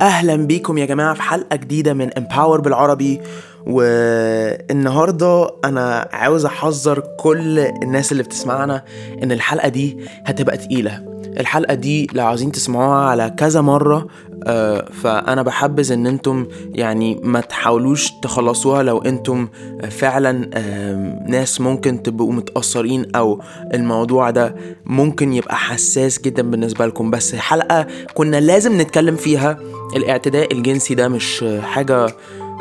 [0.00, 3.20] أهلا بيكم يا جماعة في حلقة جديدة من امباور بالعربي.
[3.66, 8.84] والنهاردة أنا عاوز أحذر كل الناس اللي بتسمعنا
[9.22, 11.15] إن الحلقة دي هتبقى تقيلة.
[11.40, 14.06] الحلقة دي لو عايزين تسمعوها على كذا مرة
[14.46, 19.48] آه، فأنا بحبذ إن أنتم يعني ما تحاولوش تخلصوها لو أنتم
[19.90, 23.40] فعلا آم، ناس ممكن تبقوا متأثرين أو
[23.74, 24.54] الموضوع ده
[24.86, 27.10] ممكن يبقى حساس جدا بالنسبة لكم.
[27.10, 29.58] بس حلقة كنا لازم نتكلم فيها
[29.96, 32.06] الإعتداء الجنسي ده مش حاجة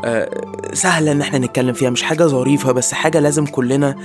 [0.04, 0.30] آه،
[0.74, 3.96] سهلة إن إحنا نتكلم فيها مش حاجة ظريفة بس حاجة لازم كلنا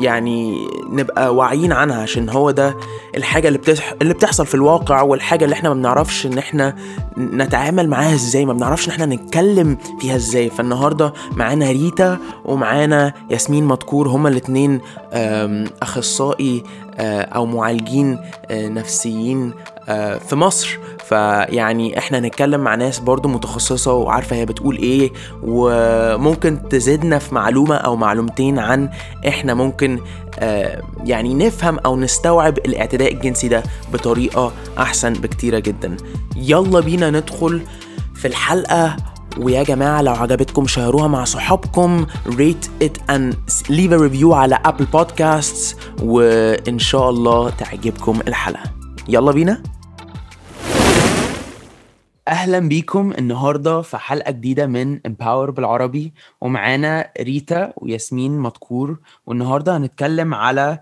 [0.00, 2.76] يعني نبقى واعيين عنها عشان هو ده
[3.16, 3.94] الحاجة اللي, بتح...
[4.02, 6.74] اللي بتحصل في الواقع والحاجة اللي إحنا ما بنعرفش إن إحنا
[7.18, 10.50] نتعامل معاها إزاي ما بنعرفش إن إحنا نتكلم فيها إزاي.
[10.50, 14.80] فالنهاردة معانا ريتا ومعانا ياسمين مدكور هما الاتنين
[15.12, 16.62] آم، أخصائي
[16.98, 18.18] أو معالجين
[18.50, 19.52] آه، نفسيين
[19.88, 20.78] آه، في مصر.
[21.04, 27.74] فيعني إحنا هنتكلم مع ناس برضو متخصصة وعارفة هي بتقول إيه وممكن تزيدنا في معلومة
[27.76, 28.88] أو معلومتين عن
[29.28, 30.00] إحنا ممكن
[30.38, 35.96] آه، يعني نفهم أو نستوعب الاعتداء الجنسي ده بطريقة أحسن بكتيرة جدا.
[36.36, 37.62] يلا بينا ندخل
[38.14, 38.96] في الحلقة
[39.38, 42.06] ويا جماعة لو عجبتكم شيروها مع صحابكم
[42.84, 43.34] it and
[43.68, 48.72] leave a review على Apple Podcasts وإن شاء الله تعجبكم الحلقة.
[49.08, 49.62] يلا بينا.
[52.28, 56.14] أهلا بيكم النهارده في حلقة جديدة من Empower بالعربي.
[56.40, 58.98] ومعانا ريتا وياسمين مدكور.
[59.26, 60.78] والنهاردة هنتكلم على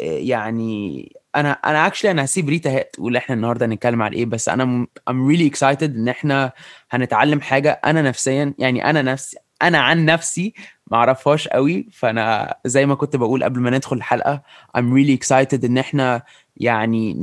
[0.00, 4.64] يعني أنا أنا actually أنا هسيب ريتا تقول إحنا النهارده هنتكلم على إيه بس أنا
[4.64, 6.52] م- I'm really excited إن إحنا
[6.90, 7.80] هنتعلم حاجة.
[7.84, 10.54] أنا نفسيا يعني أنا نفسي أنا عن نفسي
[10.90, 14.42] ما أعرفهاش قوي فأنا زي ما كنت بقول قبل ما ندخل الحلقة
[14.78, 16.22] I'm really excited إن إحنا
[16.56, 17.14] يعني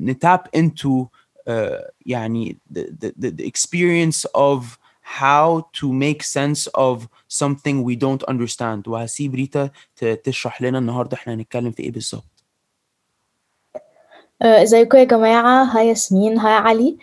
[0.00, 1.06] نتاب into
[1.50, 4.78] uh, يعني the, the, the, experience of
[5.20, 8.88] how to make sense of something we don't understand.
[8.88, 9.70] وهسيب ريتا
[10.24, 12.35] تشرح لنا النهارده إحنا هنتكلم في إيه بالظبط.
[14.42, 16.96] إزيكم يا جماعة؟ هاي ياسمين هاي علي.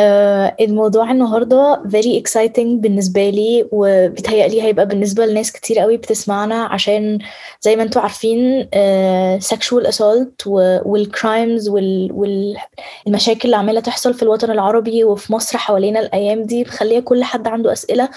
[0.00, 7.18] آه، الموضوع النهاردة very exciting بالنسبة لي وبيتهيألي هيبقى بالنسبة لناس كتير قوي بتسمعنا عشان
[7.60, 15.04] زي ما أنتوا عارفين آه، sexual assault والكرايمز والمشاكل اللي عمالة تحصل في الوطن العربي
[15.04, 18.08] وفي مصر حوالينا الأيام دي مخلية كل حد عنده أسئلة.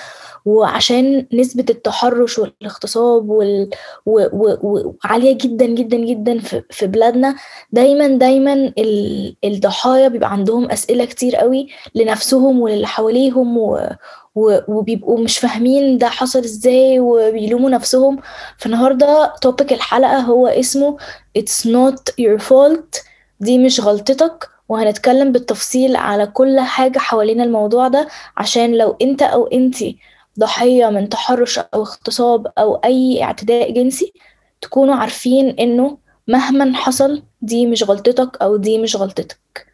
[0.46, 3.69] وعشان نسبة التحرش والاغتصاب وال...
[4.06, 4.19] و...
[4.34, 4.57] و...
[4.63, 4.94] و...
[5.03, 7.35] عالية جدا جدا جدا في, في بلادنا
[7.72, 9.35] دايما دايما ال...
[9.44, 13.90] الضحايا بيبقى عندهم أسئلة كتير قوي لنفسهم وللي حواليهم و...
[14.35, 14.57] و...
[14.68, 18.19] وبيبقوا مش فاهمين ده حصل إزاي وبيلوموا نفسهم.
[18.57, 20.97] فالنهاردة توبيك الحلقة هو اسمه
[21.40, 23.03] It's not your fault
[23.40, 24.50] دي مش غلطتك.
[24.69, 28.07] وهنتكلم بالتفصيل على كل حاجة حوالين الموضوع ده
[28.38, 29.97] عشان لو أنت أو أنتي
[30.40, 34.14] ضحية من تحرش أو اغتصاب أو أي اعتداء جنسي
[34.62, 35.97] تكونوا عارفين إنه
[36.28, 39.68] مهما حصل دي مش غلطتك أو دي مش غلطتك.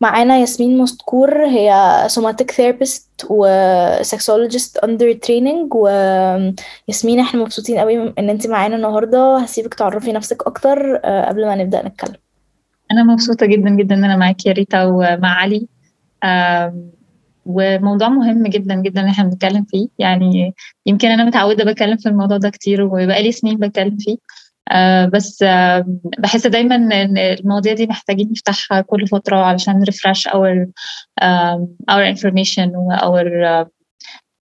[0.00, 1.72] معانا ياسمين مستكور هي
[2.08, 3.46] somatic therapist و
[4.02, 9.38] sexologist under training وياسمين إحنا مبسوطين قوي إن انت معانا النهارده.
[9.38, 12.16] هسيبك تعرفي نفسك أكتر أه، قبل ما نبدأ نتكلم.
[12.92, 15.66] أنا مبسوطة جدا جدا إن أنا معاكي يا ريتا ومع علي.
[17.46, 19.88] وموضوع مهم جدا جدا إن إحنا بنتكلم فيه.
[19.98, 20.54] يعني
[20.86, 24.16] يمكن أنا متعودة بتكلم في الموضوع ده كتير وبقالي سنين بتكلم فيه.
[24.70, 29.84] آه، بس آم، بحس دايما إن المواضيع دي محتاجين نفتحها كل فترة علشان
[31.90, 33.26] our information و our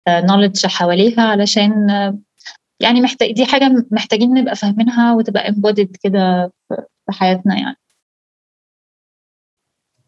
[0.10, 2.20] uh, knowledge حواليها علشان آه،
[2.80, 6.52] يعني محتاج دي حاجة محتاجين نبقى فاهمينها وتبقى embodied كده
[7.06, 7.76] في حياتنا يعني.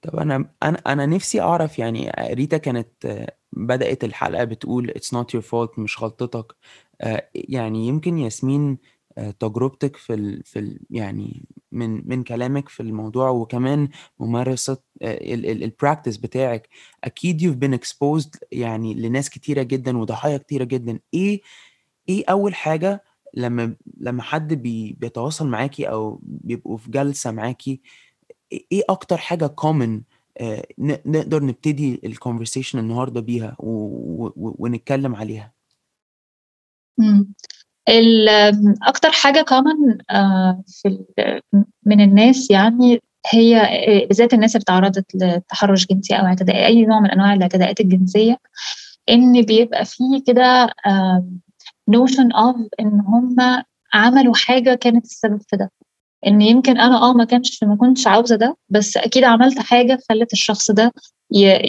[0.01, 5.25] طب أنا أنا أنا نفسي أعرف يعني ريتا كانت آه، بدأت الحلقة بتقول it's not
[5.39, 6.55] your fault مش غلطتك.
[7.01, 8.77] آه، يعني يمكن ياسمين
[9.17, 13.89] آه، تجربتك في ال في ال يعني من من كلامك في الموضوع وكمان
[14.19, 16.69] ممارسة ال practice بتاعك
[17.03, 20.99] أكيد you've been exposed يعني لناس كتيرة جدا وضحايا كتيرة جدا.
[21.13, 21.41] إيه
[22.09, 23.03] إيه أول حاجة
[23.33, 27.81] لما لما حد بي بيتواصل معاكي أو بيبقوا في جلسة معاكي
[28.51, 30.01] إيه أكتر حاجة common
[31.05, 35.53] نقدر نبتدي ال conversation النهارده بيها ونتكلم عليها؟
[38.87, 41.05] أكتر حاجة common آه، في
[41.85, 46.99] من الناس يعني هي آه، بالذات الناس اللي تعرضت لتحرش جنسي أو اعتداء أي نوع
[46.99, 48.37] من أنواع الاعتداءات الجنسية
[49.09, 50.67] إن بيبقى فيه كده
[51.91, 53.35] notion of إن هم
[53.93, 55.71] عملوا حاجة كانت السبب في ده.
[56.27, 60.33] إن يمكن أنا آه ما كانش ما كنتش عاوزة ده بس أكيد عملت حاجة خلت
[60.33, 60.91] الشخص ده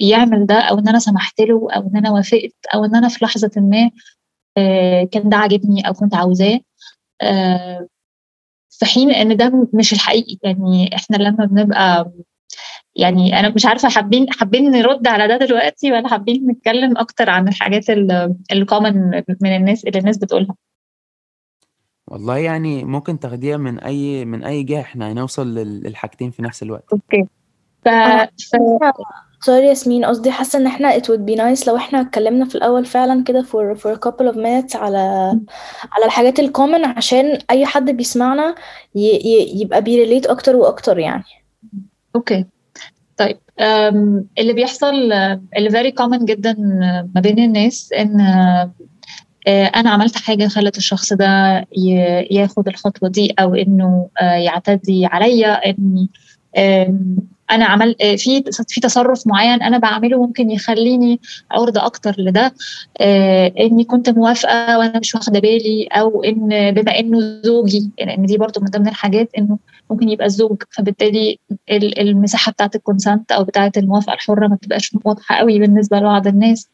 [0.03, 3.25] يعمل ده أو إن أنا سمحت له أو إن أنا وافقت أو إن أنا في
[3.25, 3.91] لحظة ما
[4.59, 6.61] آه، كان ده عاجبني أو كنت عاوزاه.
[7.23, 7.89] آه،
[8.71, 10.39] في حين إن ده مش الحقيقي.
[10.45, 12.13] يعني إحنا لما بنبقى
[12.97, 17.49] يعني أنا مش عارفة حابين حابين نرد على ده دلوقتي ولا حابين نتكلم أكتر عن
[17.49, 18.95] الحاجات اللي كومن
[19.43, 20.55] من الناس اللي الناس بتقولها.
[22.11, 26.85] والله يعني ممكن تاخديها من أي من أي جهة إحنا هنوصل للحاجتين في نفس الوقت.
[26.93, 27.25] أوكي.
[27.85, 27.89] ف...
[27.89, 28.57] ف...
[29.43, 32.85] سوري ياسمين قصدي حاسة إن إحنا it would be nice لو إحنا اتكلمنا في الأول
[32.85, 34.99] فعلا كده for for a couple of minutes على
[35.93, 38.55] على الحاجات ال common عشان أي حد بيسمعنا
[38.95, 39.01] ي...
[39.01, 39.61] ي...
[39.63, 41.25] يبقى بي relate أكتر وأكتر يعني.
[42.17, 42.45] okay.
[43.17, 43.39] طيب
[44.39, 44.95] اللي بيحصل
[45.57, 46.55] اللي very common جدا
[47.15, 48.17] ما بين الناس إن
[49.77, 51.65] أنا عملت حاجة خلت الشخص ده
[52.31, 56.09] ياخد الخطوة دي أو إنه آه، يعتدي عليا اني
[57.51, 61.21] أنا عمل آه، في في تصرف معين أنا بعمله ممكن يخليني
[61.51, 62.55] عرضه أكتر لده
[63.61, 68.39] إني كنت موافقة وأنا مش واخدة بالي أو إن بما إنه زوجي لأن يعني دي
[68.39, 69.59] برضو من ضمن الحاجات إنه
[69.91, 71.39] ممكن يبقى الزوج فبالتالي
[71.73, 76.69] المساحة بتاعت ال consent أو بتاعت الموافقة الحرة ما بتبقاش واضحة قوي بالنسبة لبعض الناس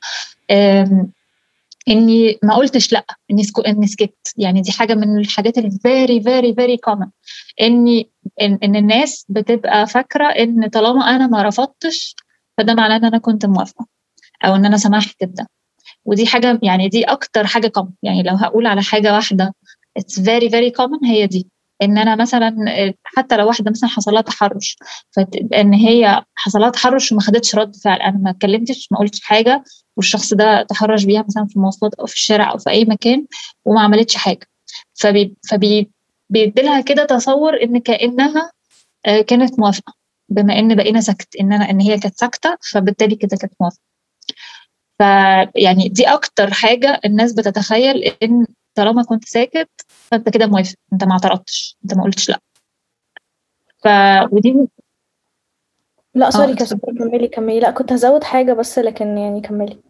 [1.89, 4.15] إني ما قلتش لأ إني إني سكت.
[4.37, 7.07] يعني دي حاجة من الحاجات ال very very very common
[7.61, 8.11] إني
[8.43, 12.17] إن, إن الناس بتبقى فاكرة إن طالما أنا ما رفضتش
[12.59, 13.87] فده معناه إن أنا كنت موافقة
[14.45, 15.47] أو إن أنا سمحت بده.
[16.05, 19.55] ودي حاجة يعني دي أكتر حاجة common يعني لو هقول على حاجة واحدة
[19.97, 21.49] it's very very common هي دي.
[21.83, 22.57] إن أنا مثلا
[23.05, 24.77] حتى لو واحدة مثلا حصل لها تحرش
[25.11, 29.65] فان هي حصل لها تحرش وما خدتش رد فعل أنا ما اتكلمتش ما قلتش حاجة
[29.97, 33.27] والشخص ده تحرش بيها مثلا في المواصلات أو في الشارع أو في أي مكان
[33.65, 34.47] وما عملتش حاجة.
[34.95, 35.91] فبي فبي
[36.31, 38.53] بيديلها كده تصور إن كأنها
[39.07, 39.93] آه، كانت موافقة.
[40.29, 43.83] بما إن بقينا سكت إن أنا إن هي كانت ساكتة فبالتالي كده كانت موافقة.
[44.99, 50.75] فيعني دي أكتر حاجة الناس بتتخيل إن طالما كنت ساكت فأنت كده موافق.
[50.93, 51.77] أنت ما اعترضتش.
[51.85, 52.41] أنت ما قلتش لأ.
[53.85, 53.89] ف
[54.33, 54.69] ودي
[56.15, 56.57] لأ sorry آه
[56.99, 57.61] كملي كملي.
[57.61, 59.86] لأ كنت هزود حاجة بس لكن يعني كملي.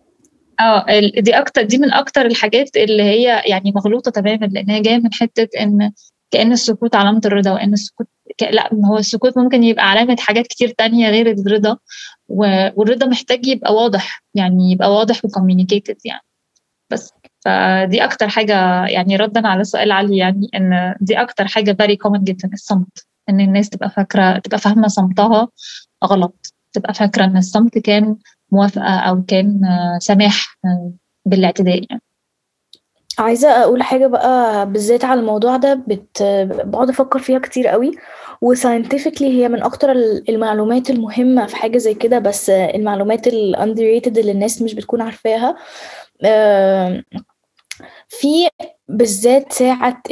[0.61, 0.87] آه
[1.19, 5.13] دي أكتر دي من أكتر الحاجات اللي هي يعني مغلوطة تماما لأن هي جاية من
[5.13, 5.93] حتة إن
[6.31, 8.07] كأن السكوت علامة الرضا وإن السكوت
[8.39, 8.43] ك...
[8.43, 11.79] لأ هو السكوت ممكن يبقى علامة حاجات كتير تانية غير الرضا
[12.29, 12.69] و...
[12.77, 16.23] والرضا محتاج يبقى واضح يعني يبقى واضح و communicated يعني.
[16.91, 17.13] بس
[17.45, 22.25] فدي أكتر حاجة يعني ردا على سؤال علي يعني إن دي أكتر حاجة very common
[22.25, 23.07] جدا الصمت.
[23.29, 25.49] إن الناس تبقى فاكرة تبقى فاهمة صمتها
[26.05, 28.17] غلط تبقى فاكرة إن الصمت كان
[28.53, 29.61] موافقة أو كان
[30.01, 30.59] سماح
[31.25, 32.03] بالاعتداء يعني.
[33.19, 36.23] عايزة أقول حاجة بقى بالذات على الموضوع ده بت...
[36.65, 37.93] بقعد أفكر فيها كتير قوي
[38.43, 39.93] و scientifically هي من أكتر
[40.29, 45.57] المعلومات المهمة في حاجة زي كده بس المعلومات ال underrated اللي الناس مش بتكون عارفاها.
[48.09, 48.49] في
[48.89, 50.03] بالذات ساعة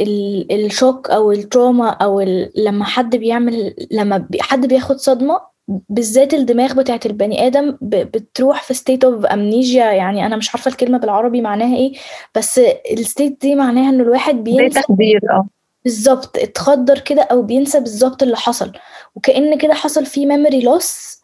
[0.51, 2.21] ال shock أو ال trauma أو
[2.55, 9.09] لما حد بيعمل لما حد بياخد صدمة بالذات الدماغ بتاعت البني آدم بتروح في state
[9.09, 11.93] of amnesia يعني أنا مش عارفة الكلمة بالعربي معناها إيه
[12.35, 12.59] بس
[12.91, 15.47] ال state دي معناها إن الواحد بينسى تخدير آه.
[15.83, 18.71] بالظبط اتخدر كده أو بينسى بالظبط اللي حصل.
[19.15, 21.21] وكأن كده حصل فيه memory loss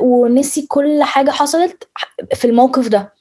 [0.00, 1.88] ونسي كل حاجة حصلت
[2.34, 3.19] في الموقف ده.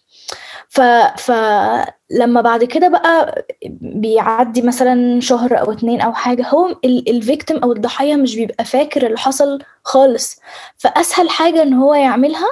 [0.70, 0.82] ف
[1.18, 3.46] فلما بعد كده بقى
[3.82, 9.06] بيعدي مثلا شهر أو اتنين أو حاجة هو ال victim أو الضحيه مش بيبقى فاكر
[9.06, 10.40] اللي حصل خالص.
[10.78, 12.48] فأسهل حاجة إن هو يعملها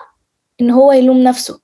[0.62, 1.60] إن هو يلوم نفسه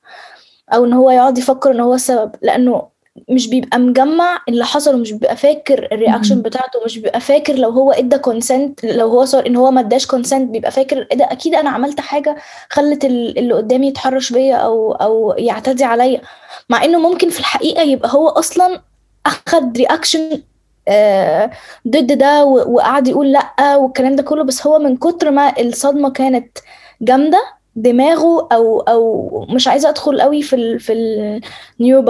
[0.74, 2.94] أو إن هو يقعد يفكر إن هو السبب لأنه
[3.30, 7.70] مش بيبقى مجمع اللي حصل ومش بيبقى فاكر ال reaction بتاعته مش بيبقى فاكر لو
[7.70, 11.26] هو إدى consent لو هو صار إن هو ما إداش consent بيبقى فاكر إيه ده؟
[11.32, 12.36] أكيد أنا عملت حاجة
[12.70, 16.22] خلت اللي قدامي يتحرش بيا أو أو يعتدي عليا.
[16.70, 18.82] مع إنه ممكن في الحقيقة يبقى هو أصلا
[19.26, 20.42] أخد reaction
[20.88, 21.52] آه
[21.88, 26.58] ضد ده وقعد يقول لأ والكلام ده كله بس هو من كتر ما الصدمة كانت
[27.02, 27.44] جامدة
[27.76, 30.94] دماغه أو أو مش عايزة أدخل قوي في ال في
[31.80, 32.02] ال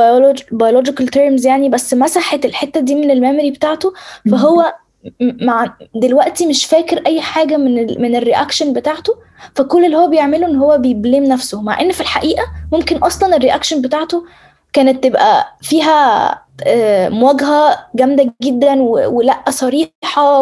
[0.51, 3.93] neurobiological terms يعني بس مسحت الحتة دي من ال memory بتاعته
[4.31, 4.73] فهو
[5.21, 9.13] مع دلوقتي مش فاكر أي حاجة من ال من ال reaction بتاعته
[9.55, 11.61] فكل اللي هو بيعمله إن هو بي blame نفسه.
[11.61, 14.25] مع إن في الحقيقة ممكن أصلا ال reaction بتاعته
[14.73, 20.41] كانت تبقى فيها آه، مواجهة جامدة جدا ولأ صريحة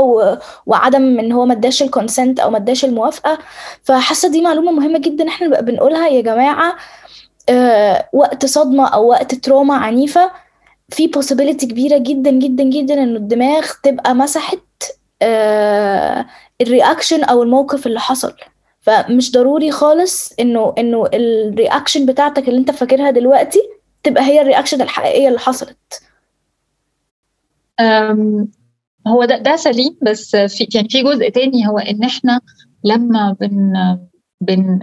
[0.66, 3.38] وعدم إن هو ما اداش ال consent أو ما اداش الموافقة.
[3.84, 6.76] فحاسة دي معلومة مهمة جدا إحنا نبقى بنقولها يا جماعة
[7.50, 10.32] آه، وقت صدمة أو وقت trauma عنيفة.
[10.92, 14.60] في possibility كبيرة جدا جدا جدا ان الدماغ تبقى مسحت
[16.62, 18.34] ال reaction أو الموقف اللي حصل.
[18.82, 23.60] فمش ضروري خالص إنه إنه ال reaction بتاعتك اللي أنت فاكرها دلوقتي
[24.04, 26.02] تبقى هي ال reaction الحقيقية اللي حصلت.
[29.08, 32.42] هو ده ده سليم بس في يعني في جزء تاني هو إن إحنا
[32.84, 33.74] لما بن
[34.42, 34.80] بن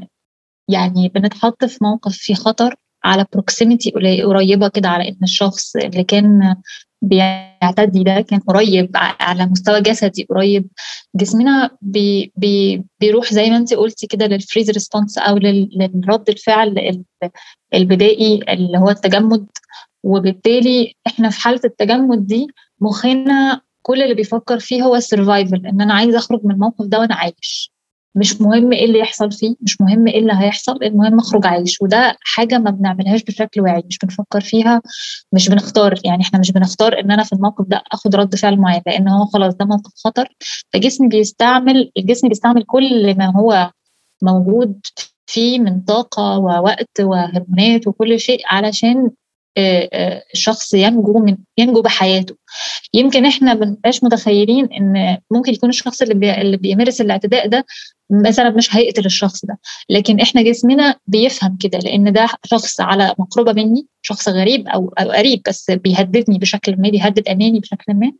[0.68, 2.76] يعني بنتحط في موقف فيه خطر
[3.08, 3.90] على proximity
[4.24, 6.56] قريبة كده على إن الشخص اللي كان
[7.02, 10.68] بيعتدي ده كان قريب على مستوى جسدي قريب.
[11.16, 17.02] جسمنا بي بي بيروح زي ما انت قلتي كده لل freeze response أو للرد الفعل
[17.74, 19.46] البدائي اللي هو التجمد.
[20.02, 22.46] وبالتالي إحنا في حالة التجمد دي
[22.80, 26.98] مخنا كل اللي بيفكر فيه هو ال survival إن أنا عايز أخرج من الموقف ده
[26.98, 27.72] وأنا عايش.
[28.14, 31.82] مش مهم إيه اللي يحصل فيه مش مهم إيه اللي هيحصل المهم اخرج عايش.
[31.82, 34.82] وده حاجة ما بنعملهاش بشكل واعي مش بنفكر فيها
[35.32, 35.94] مش بنختار.
[36.04, 39.24] يعني إحنا مش بنختار إن أنا في الموقف ده آخد رد فعل معين لأن هو
[39.26, 40.28] خلاص ده موقف خطر.
[40.72, 43.70] فجسمي بيستعمل الجسم بيستعمل كل ما هو
[44.22, 44.80] موجود
[45.26, 49.10] فيه من طاقة ووقت وهرمونات وكل شيء علشان
[50.34, 52.36] الشخص ينجو من ينجو بحياته.
[52.94, 56.40] يمكن إحنا ما بنبقاش متخيلين إن ممكن يكون الشخص اللي, بي...
[56.40, 57.64] اللي بيمارس الاعتداء ده
[58.10, 59.58] مثلا مش هيقتل الشخص ده.
[59.90, 65.10] لكن إحنا جسمنا بيفهم كده لأن ده شخص على مقربة مني شخص غريب أو أو
[65.10, 68.12] قريب بس بيهددني بشكل ما بيهدد اماني بشكل ما.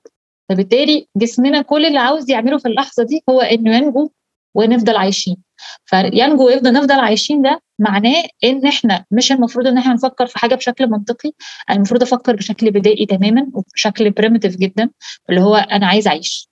[0.49, 4.11] فبالتالي جسمنا كل اللي عاوز يعمله في اللحظة دي هو إنه ينجو
[4.55, 5.37] ونفضل عايشين.
[5.85, 10.55] فينجو ويفضل نفضل عايشين ده معناه إن إحنا مش المفروض إن إحنا نفكر في حاجة
[10.55, 11.33] بشكل منطقي.
[11.71, 14.91] أنا المفروض أفكر بشكل بدائي تماما وبشكل primitive جدا
[15.31, 16.49] اللي هو أنا عايز أعيش.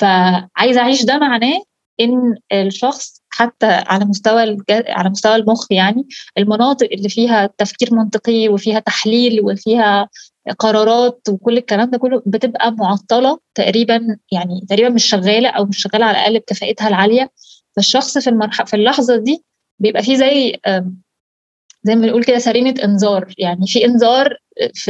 [0.00, 1.62] فعايز أعيش ده معناه
[2.00, 4.62] إن الشخص حتى على مستوى الج...
[4.70, 6.08] على مستوى المخ يعني
[6.38, 10.08] المناطق اللي فيها تفكير منطقي وفيها تحليل وفيها
[10.58, 16.06] قرارات وكل الكلام ده كله بتبقى معطلة تقريبا يعني تقريبا مش شغالة أو مش شغالة
[16.06, 17.30] على الأقل بكفاءتها العالية.
[17.76, 19.44] فالشخص في المرحله في اللحظة دي
[19.78, 20.60] بيبقى فيه زي
[21.86, 23.34] زي ما بنقول كده سرينة انذار.
[23.38, 24.36] يعني في انذار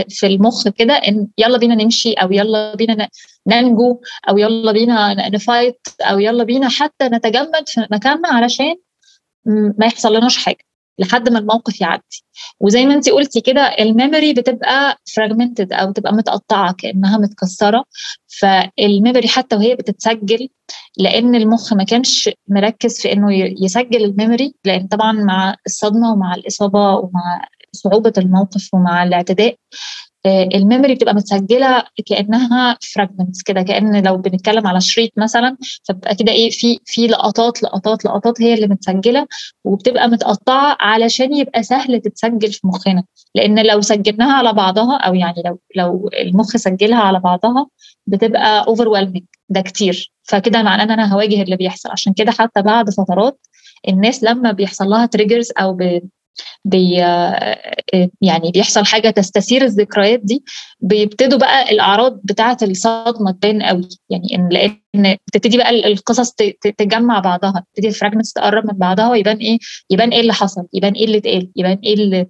[0.09, 3.09] في المخ كده إن يلا بينا نمشي أو يلا بينا
[3.47, 8.75] ننجو أو يلا بينا نفايت أو يلا بينا حتى نتجمد في مكاننا علشان
[9.79, 10.65] ما يحصل لناش حاجة.
[10.99, 12.25] لحد ما الموقف يعدي.
[12.61, 17.85] وزي ما انت قلتي كده ال memory بتبقى fragmented أو بتبقى متقطعة كأنها متكسرة.
[18.41, 20.49] فال memory حتى وهي بتتسجل
[20.99, 23.29] لأن المخ ما كانش مركز في إنه
[23.65, 29.57] يسجل ال memory لأن طبعا مع الصدمة ومع الإصابة ومع صعوبة الموقف ومع الاعتداء
[30.27, 35.57] ال memory بتبقى متسجلة كأنها fragments كده كأن لو بنتكلم على شريط مثلا
[35.89, 39.27] فبتبقى كده إيه في في لقطات لقطات لقطات هي اللي متسجلة
[39.65, 43.05] وبتبقى متقطعة علشان يبقى سهل تتسجل في مخنا.
[43.35, 47.67] لأن لو سجلناها على بعضها أو يعني لو لو المخ سجلها على بعضها
[48.07, 49.13] بتبقى over
[49.49, 50.13] ده كتير.
[50.23, 51.91] فكده معناه إن أنا هواجه اللي بيحصل.
[51.91, 53.41] عشان كده حتى بعد فترات
[53.89, 55.79] الناس لما بيحصل لها triggers أو
[56.65, 56.95] بي
[58.23, 60.45] يعني بيحصل حاجة تستثير الذكريات دي
[60.81, 63.89] بيبتدوا بقى الأعراض بتاعة الصدمة تبان قوي.
[64.11, 66.33] يعني إن لأن بتبتدي بقى القصص
[66.79, 69.59] تجمع بعضها تبتدي ال fragments تقرب من بعضها ويبان إيه؟
[69.91, 72.27] يبان إيه اللي حصل يبان إيه اللي اتقال يبان إيه اللي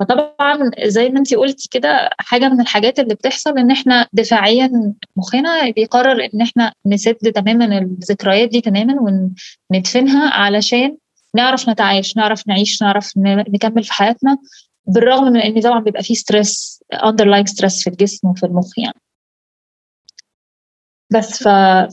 [0.00, 5.70] فطبعا زي ما انت قلتي كده حاجة من الحاجات اللي بتحصل إن إحنا دفاعيا مخنا
[5.70, 8.94] بيقرر إن إحنا نسد تماما الذكريات دي تماما
[9.70, 10.96] وندفنها علشان
[11.36, 14.38] نعرف نتعايش نعرف نعيش نعرف نكمل في حياتنا
[14.86, 19.00] بالرغم من إن طبعا بيبقى فيه stress underlying stress في الجسم وفي المخ يعني.
[21.12, 21.48] بس ف...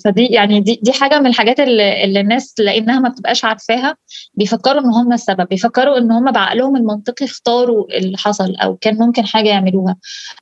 [0.05, 3.95] فدي يعني دي دي حاجة من الحاجات اللي, اللي الناس لأنها ما بتبقاش عارفاها
[4.33, 9.25] بيفكروا إن هم السبب بيفكروا إن هم بعقلهم المنطقي اختاروا اللي حصل أو كان ممكن
[9.25, 9.95] حاجة يعملوها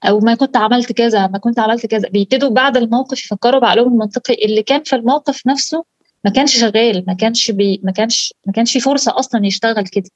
[0.03, 2.09] أو ما كنت عملت كذا ما كنت عملت كذا.
[2.09, 5.85] بيبتدوا بعد الموقف يفكروا بعقلهم المنطقي اللي كان في الموقف نفسه
[6.25, 10.09] ما كانش شغال ما كانش بي ما كانش ما كانش في فرصة أصلا يشتغل كده.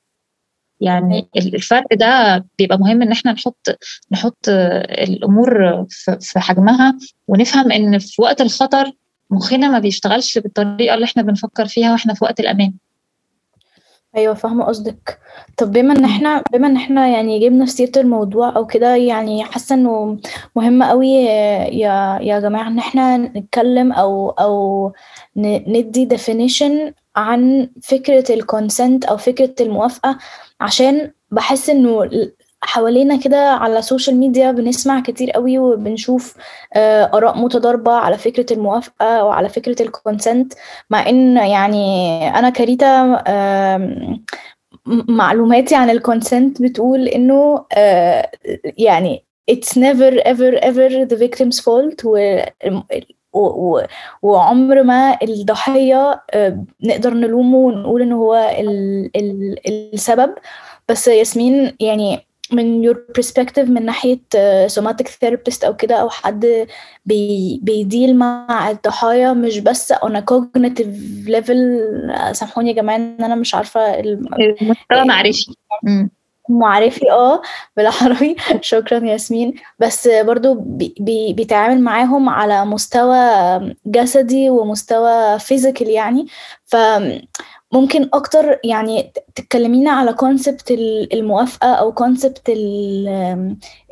[0.82, 3.68] يعني الفرق ده بيبقى مهم إن إحنا نحط
[4.12, 5.86] نحط الأمور
[6.20, 6.98] في حجمها
[7.28, 8.92] ونفهم إن في وقت الخطر
[9.30, 12.74] مخنا ما بيشتغلش بالطريقة اللي إحنا بنفكر فيها وإحنا في وقت الأمان.
[14.16, 15.20] أيوه فاهمة قصدك.
[15.58, 19.44] طب بما إن إحنا بما إن إحنا يعني جبنا في سيرة الموضوع أو كده يعني
[19.44, 20.18] حاسة إنه
[20.56, 24.92] مهم قوي يا يا جماعة إن إحنا نتكلم أو أو
[25.38, 30.18] ندي definition عن فكرة الكونسنت أو فكرة الموافقة
[30.62, 32.10] عشان بحس إنه
[32.62, 36.36] حوالينا كده على السوشيال ميديا بنسمع كتير قوي وبنشوف
[37.13, 40.53] آراء متضاربة على فكرة الموافقة وعلى فكرة ال consent
[40.89, 43.24] مع إن يعني أنا كريتا
[45.10, 47.66] معلوماتي عن ال consent بتقول إنه
[48.78, 52.06] يعني it's never ever ever the victim's fault
[54.22, 59.56] وعمر ما الضحية آه، نقدر نلومه ونقول إن هو ال ال
[59.94, 60.36] السبب.
[60.89, 64.20] بس ياسمين يعني من your perspective من ناحية
[64.68, 66.68] somatic therapist أو كده أو حد
[67.06, 71.58] بي بي deal مع الضحايا مش بس on a cognitive level.
[72.32, 75.56] سامحوني يا جماعة إن أنا مش عارفة المستوى معرفي.
[76.50, 77.41] معرفي آه
[77.77, 78.36] بالعربي.
[78.62, 79.53] شكرا ياسمين.
[79.79, 83.15] بس برضو بي بي بيتعامل معاهم على مستوى
[83.86, 86.27] جسدي ومستوى physical يعني.
[86.65, 86.75] ف
[87.71, 90.72] ممكن أكتر يعني تكلمينا على concept
[91.13, 92.51] الموافقة أو concept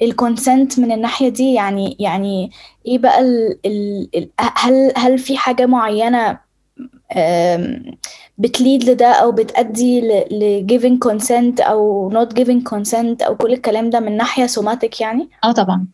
[0.01, 1.53] ال consent من الناحية دي.
[1.53, 2.51] يعني يعني
[2.85, 6.39] إيه بقى ال ال هل هل في حاجة معينة
[8.37, 13.89] بت lead لده أو بتأدي ل giving consent أو not giving consent أو كل الكلام
[13.89, 15.87] ده من ناحية somatic يعني؟ آه طبعا.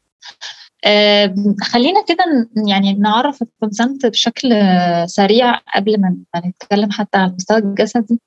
[1.62, 4.50] خلينا كده يعني نعرف ال consent بشكل
[5.06, 8.20] سريع قبل ما نتكلم حتى على المستوى الجسدي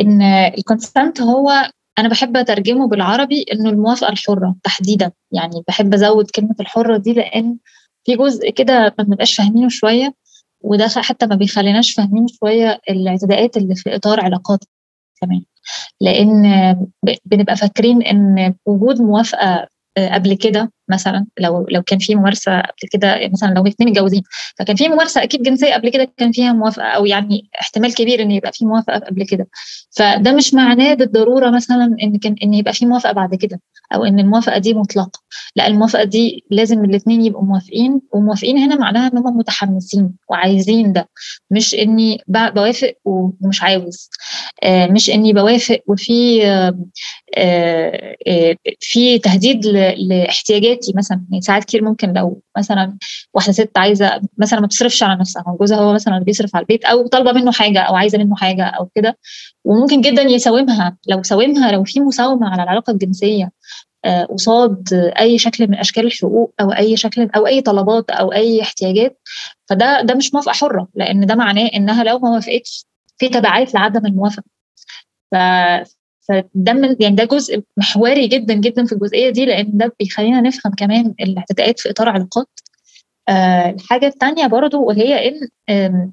[0.00, 5.12] إن الكونسنت هو أنا بحب أترجمه بالعربي إنه الموافقة الحرة تحديدا.
[5.32, 7.56] يعني بحب أزود كلمة الحرة دي لأن
[8.04, 10.14] في جزء كده ما بنبقاش فاهمينه شوية
[10.60, 14.64] وده حتى ما بيخليناش فاهمين شوية الاعتداءات اللي في إطار علاقات
[15.20, 15.42] كمان.
[16.00, 16.42] لأن
[17.24, 23.28] بنبقى فاكرين إن وجود موافقة قبل كده مثلا لو لو كان في ممارسة قبل كده
[23.32, 24.22] مثلا لو اثنين متجوزين
[24.58, 28.30] فكان في ممارسة أكيد جنسية قبل كده كان فيها موافقة أو يعني احتمال كبير إن
[28.30, 29.48] يبقى في موافقة قبل كده.
[29.96, 33.60] فده مش معناه بالضرورة مثلا إن كان إن يبقى في موافقة بعد كده
[33.94, 35.20] أو إن الموافقة دي مطلقة.
[35.56, 41.08] لا الموافقة دي لازم الاثنين يبقوا موافقين وموافقين هنا معناها إن هم متحمسين وعايزين ده
[41.50, 44.10] مش إني بوافق ومش عاوز.
[44.66, 46.40] مش إني بوافق وفي
[48.80, 49.66] في تهديد
[50.74, 52.98] لاحتياجاتي مثلا يعني ساعات كتير ممكن لو مثلا
[53.34, 56.84] واحدة ست عايزة مثلا ما تصرفش على نفسها جوزها هو مثلا اللي بيصرف على البيت
[56.84, 59.18] أو طالبة منه حاجة أو عايزة منه حاجة أو كده.
[59.64, 60.96] وممكن جدا يساومها.
[61.08, 63.50] لو ساومها لو في مساومة على العلاقة الجنسية
[64.30, 69.20] قصاد أي شكل من أشكال الحقوق أو أي شكل أو أي طلبات أو أي احتياجات
[69.68, 72.86] فده ده مش موافقة حرة لأن ده معناه إنها لو ما وافقتش
[73.18, 74.44] في تبعات لعدم الموافقة.
[76.28, 80.72] فده من يعني ده جزء محوري جدا جدا في الجزئية دي لأن ده بيخلينا نفهم
[80.74, 82.48] كمان الاعتداءات في إطار علاقات.
[83.28, 86.10] آه الحاجة الثانية برضو وهي إن آه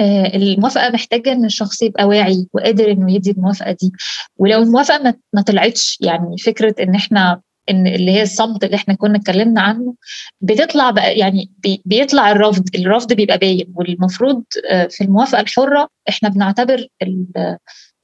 [0.00, 3.92] آه الموافقة محتاجة إن الشخص يبقى واعي وقادر إنه يدي الموافقة دي.
[4.36, 9.16] ولو الموافقة ما طلعتش يعني فكرة إن إحنا إن اللي هي الصمت اللي إحنا كنا
[9.18, 9.94] اتكلمنا عنه
[10.40, 13.72] بتطلع بقى يعني بي بيطلع الرفض الرفض بيبقى باين.
[13.76, 14.44] والمفروض
[14.90, 16.86] في الموافقة الحرة إحنا بنعتبر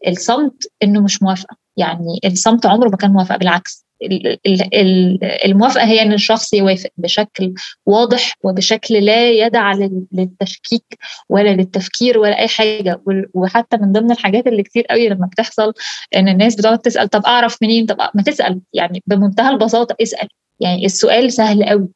[0.08, 1.56] الصمت إنه مش موافقة.
[1.76, 3.84] يعني الصمت عمره ما كان موافقة بالعكس.
[5.44, 7.54] الموافقة هي إن الشخص يوافق بشكل
[7.86, 9.72] واضح وبشكل لا يدع
[10.12, 13.02] للتشكيك ولا للتفكير ولا أي حاجة.
[13.34, 15.72] وحتى من ضمن الحاجات اللي كتير قوي لما بتحصل
[16.16, 18.60] إن الناس بتقعد تسأل طب أعرف منين؟ طب ما تسأل.
[18.72, 20.28] يعني بمنتهى البساطة اسأل.
[20.60, 21.88] يعني السؤال سهل قوي.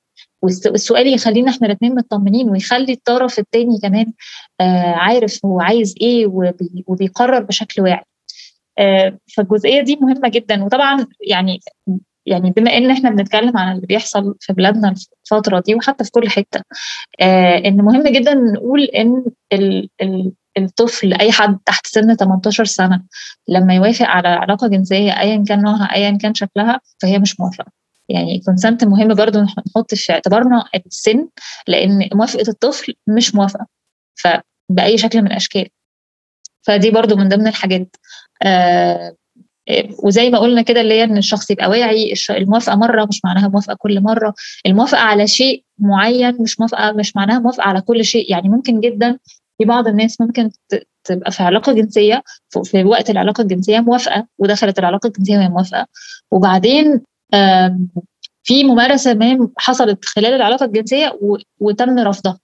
[0.43, 4.13] والسؤال يخلينا إحنا الاثنين مطمنين ويخلي الطرف الثاني كمان
[4.61, 6.27] آه عارف هو عايز إيه
[6.87, 8.05] وبيقرر بشكل واعي.
[8.79, 10.65] آه فالجزئية دي مهمة جدا.
[10.65, 11.61] وطبعا يعني
[12.27, 16.29] يعني بما إن إحنا بنتكلم عن اللي بيحصل في بلادنا الفترة دي وحتى في كل
[16.31, 16.63] حتة
[17.21, 23.03] آه إن مهم جدا نقول إن ال ال الطفل أي حد تحت سن 18 سنة
[23.49, 27.73] لما يوافق على علاقة جنسية ايا كان نوعها ايا كان شكلها فهي مش موافقة.
[28.09, 31.29] يعني الكونسنت مهم برضو نحط في اعتبارنا السن
[31.67, 33.67] لأن موافقة الطفل مش موافقة
[34.15, 35.69] فباي شكل من الأشكال.
[36.63, 37.97] فدي برضو من ضمن الحاجات.
[38.43, 39.15] آه
[40.05, 43.75] وزي ما قلنا كده اللي هي إن الشخص يبقى واعي الموافقة مرة مش معناها موافقة
[43.79, 44.35] كل مرة.
[44.67, 48.31] الموافقة على شيء معين مش موافقة مش معناها موافقة على كل شيء.
[48.31, 49.19] يعني ممكن جدا
[49.59, 50.51] في بعض الناس ممكن
[51.05, 52.23] تبقى في علاقة جنسية
[52.65, 55.87] في وقت العلاقة الجنسية موافقة ودخلت العلاقة الجنسية وهي موافقة.
[56.31, 57.01] وبعدين
[58.43, 61.19] في ممارسة ما حصلت خلال العلاقة الجنسية
[61.61, 62.39] وتم رفضها.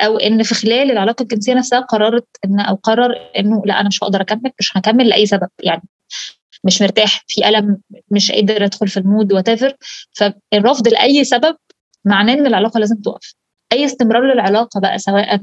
[0.00, 4.04] أو إن في خلال العلاقة الجنسية نفسها قررت إن أو قرر إنه لأ أنا مش
[4.04, 5.82] هقدر أكمل مش هكمل لأي سبب يعني
[6.64, 7.78] مش مرتاح في ألم
[8.10, 9.76] مش قادر أدخل في ال mood whatever
[10.12, 11.56] فالرفض لأي سبب
[12.04, 13.34] معناه إن العلاقة لازم تقف.
[13.72, 15.40] أي استمرار للعلاقة بقى سواء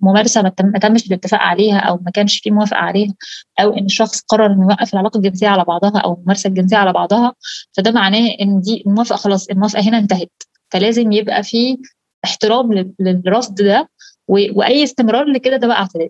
[0.00, 3.14] ممارسة ما تمش الاتفاق عليها أو ما كانش في موافقة عليها
[3.60, 7.32] أو إن الشخص قرر إنه يوقف العلاقة الجنسية على بعضها أو الممارسة الجنسية على بعضها
[7.72, 10.30] فده معناه إن دي الموافقة خلاص الموافقة هنا انتهت.
[10.70, 11.78] فلازم يبقى في
[12.24, 13.88] احترام للرفض ده
[14.28, 16.08] وأي استمرار لكده ده بقى اعتداء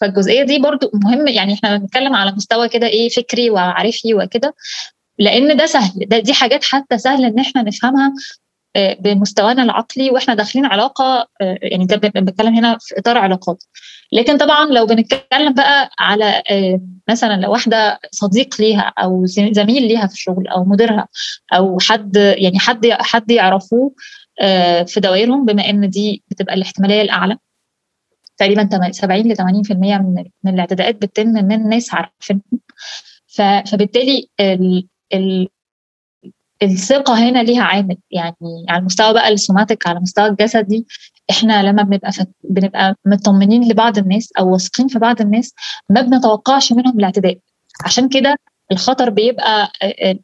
[0.00, 4.54] فالجزئية دي برضو مهم يعني إحنا بنتكلم على مستوى كده إيه فكري وعارفي وكده
[5.18, 8.14] لأن ده سهل ده دي حاجات حتى سهل إن إحنا نفهمها
[9.00, 13.64] بمستوانا العقلي وإحنا داخلين علاقة يعني ده بتكلم هنا في إطار علاقات.
[14.12, 16.42] لكن طبعا لو بنتكلم بقى على
[17.08, 21.08] مثلا لو واحدة صديق ليها أو زميل ليها في الشغل أو مديرها
[21.54, 23.94] أو حد يعني حد حد يعرفوه
[24.86, 27.36] في دوائرهم بما إن دي بتبقى الاحتمالية الأعلى
[28.36, 32.42] تقريبا 70 ل 80% من من الاعتداءات بتتم من ناس عارفينهم.
[33.66, 35.48] فبالتالي ال ال
[36.62, 38.36] الثقة هنا ليها عامل يعني
[38.68, 40.86] على المستوى بقى السوماتيك على المستوى الجسدي
[41.30, 42.28] إحنا لما بنبقى فت...
[42.44, 45.54] بنبقى مطمنين لبعض الناس أو واثقين في بعض الناس
[45.90, 47.38] ما بنتوقعش منهم الاعتداء
[47.84, 48.36] عشان كده
[48.72, 49.72] الخطر بيبقى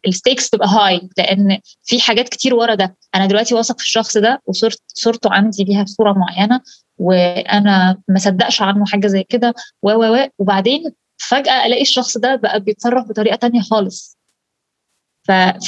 [0.09, 4.43] الستيكس تبقى هاي لأن في حاجات كتير ورا ده أنا دلوقتي واثق في الشخص ده
[4.47, 6.61] وصورت صورته عندي ليها صورة معينة
[6.99, 10.93] وأنا ما صدقش عنه حاجة زي كده و و وبعدين
[11.29, 14.14] فجأة ألاقي الشخص ده بقى بيتصرف بطريقة تانية خالص.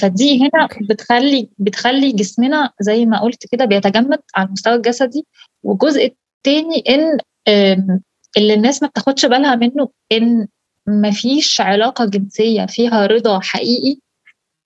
[0.00, 5.26] فدي هنا بتخلي بتخلي جسمنا زي ما قلت كده بيتجمد على المستوى الجسدي
[5.62, 7.18] والجزء التاني إن
[8.36, 10.46] اللي الناس ما بتاخدش بالها منه إن
[10.86, 14.00] مفيش علاقة جنسية فيها رضا حقيقي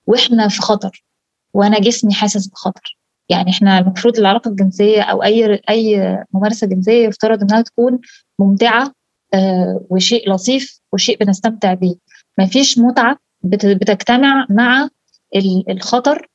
[0.07, 1.05] وإحنا في خطر
[1.55, 2.98] وأنا جسمي حاسس بخطر.
[3.29, 7.98] يعني إحنا المفروض العلاقة الجنسية أو أي أي ممارسة جنسية يفترض إنها تكون
[8.38, 8.92] ممتعة
[9.35, 11.94] آه وشيء لطيف وشيء بنستمتع بيه.
[12.38, 14.88] مفيش متعة بتجتمع مع
[15.70, 16.29] الخطر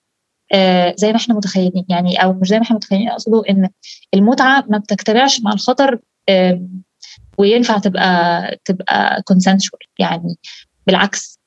[0.53, 1.85] آه زي ما إحنا متخيلين.
[1.89, 3.69] يعني أو مش زي ما إحنا متخيلين أقصده إن
[4.13, 5.99] المتعة ما بتجتمعش مع الخطر
[7.37, 10.35] وينفع تبقى تبقى consensual يعني
[10.87, 11.39] بالعكس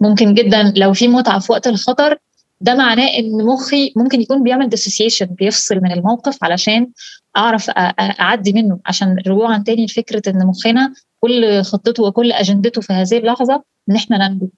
[0.00, 2.18] ممكن جدا لو في متعة في وقت الخطر
[2.60, 6.90] ده معناه إن مخي ممكن يكون بيعمل dissociation بيفصل من الموقف علشان
[7.36, 8.78] أعرف أعدي منه.
[8.86, 14.28] عشان رجوعا تاني لفكرة إن مخنا كل خطته وكل أجندته في هذه اللحظة إن إحنا
[14.28, 14.48] ننجو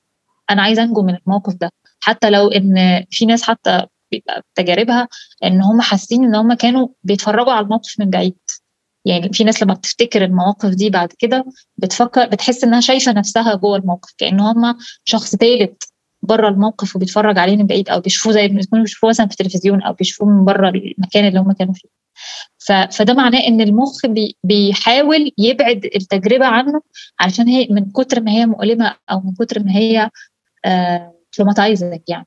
[0.50, 1.70] أنا عايزة أنجو من الموقف ده.
[2.00, 5.08] حتى لو إن في ناس حتى بيبقى تجاربها
[5.44, 8.36] إن هم حاسين إن هم كانوا بيتفرجوا على الموقف من بعيد.
[9.04, 11.44] يعني في ناس لما بتفتكر المواقف دي بعد كده
[11.76, 14.14] بتفكر بتحس إنها شايفة نفسها جوه الموقف.
[14.18, 15.82] كأن هم شخص ثالث
[16.22, 19.92] بره الموقف وبيتفرج عليه من بعيد أو بيشوفوه زي بيكونوا بيشوفوه مثلا في التلفزيون أو
[19.92, 21.88] بيشوفوه من بره المكان اللي هم كانوا فيه.
[22.90, 26.80] فده معناه إن المخ بي بيحاول يبعد التجربة عنه
[27.20, 30.10] علشان هي من كتر ما هي مؤلمة أو من كتر ما هي
[31.32, 32.26] traumatizing آه يعني.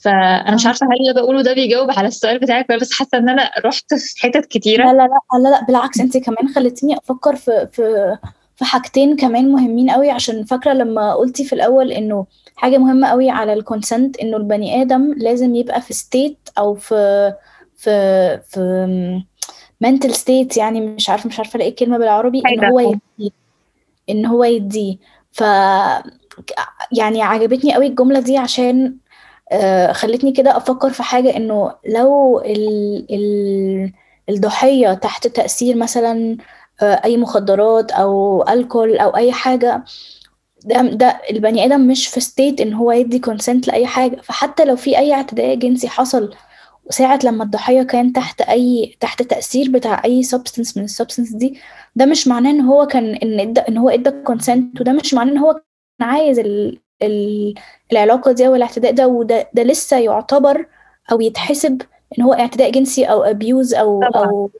[0.00, 3.50] فأنا مش عارفة هل اللي بقوله ده بيجاوب على السؤال بتاعك بس حاسة إن أنا
[3.64, 4.84] رحت في حتت كتيرة.
[4.84, 8.16] لا لا لا لا, لا بالعكس انت كمان خلتيني أفكر في في
[8.56, 13.30] في حاجتين كمان مهمين قوي عشان فاكرة لما قلتي في الأول إنه حاجة مهمة قوي
[13.30, 17.32] على ال consent إنه البني آدم لازم يبقى في state أو في
[17.76, 19.22] في في
[19.84, 23.30] mental state يعني مش عارفه مش عارفة الاقي الكلمة بالعربي إن هو يديه
[24.10, 24.96] إن هو يديه.
[25.32, 25.42] ف
[26.92, 28.96] يعني عجبتني قوي الجملة دي عشان
[29.52, 33.92] آه خلتني كده أفكر في حاجة إنه لو ال ال
[34.28, 36.36] الضحية تحت تأثير مثلا
[36.82, 39.84] آه أي مخدرات أو الكول أو أي حاجة
[40.64, 44.20] ده ده البني آدم مش في state إن هو يدي consent لأي حاجة.
[44.22, 46.34] فحتى لو في أي اعتداء جنسي حصل
[46.90, 51.60] ساعة لما الضحية كان تحت أي تحت تأثير بتاع أي substance من ال substances دي
[51.96, 55.32] ده مش معناه إن هو كان إن إدى إن هو إدى consent وده مش معناه
[55.32, 55.60] إن هو
[56.02, 56.78] عايز ال...
[57.02, 57.54] ال...
[57.92, 60.66] العلاقة دي أو الاعتداء ده وده ده لسه يعتبر
[61.12, 61.82] أو يتحسب
[62.18, 64.24] إن هو اعتداء جنسي أو abuse أو طبعا.
[64.24, 64.50] أو